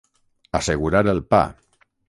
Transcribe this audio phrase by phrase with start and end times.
[0.61, 1.45] Assegurar el pa.